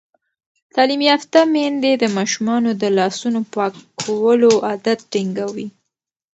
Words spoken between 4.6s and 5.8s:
عادت ټینګوي.